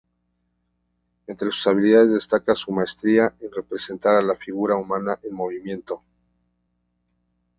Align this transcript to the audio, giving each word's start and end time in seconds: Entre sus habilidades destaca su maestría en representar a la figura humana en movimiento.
Entre 1.27 1.51
sus 1.51 1.67
habilidades 1.67 2.11
destaca 2.11 2.55
su 2.55 2.71
maestría 2.71 3.35
en 3.39 3.51
representar 3.51 4.15
a 4.15 4.23
la 4.23 4.33
figura 4.35 4.75
humana 4.75 5.19
en 5.21 5.35
movimiento. 5.35 6.01